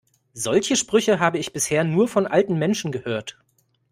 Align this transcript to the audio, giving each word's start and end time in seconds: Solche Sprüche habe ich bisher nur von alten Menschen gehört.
Solche 0.33 0.77
Sprüche 0.77 1.19
habe 1.19 1.37
ich 1.37 1.53
bisher 1.53 1.83
nur 1.83 2.07
von 2.07 2.25
alten 2.25 2.57
Menschen 2.57 2.91
gehört. 2.91 3.37